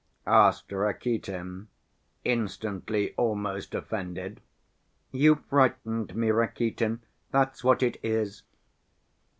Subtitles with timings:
[0.25, 1.67] asked Rakitin,
[2.25, 4.41] instantly almost offended.
[5.11, 8.41] "You frightened me, Rakitin, that's what it is."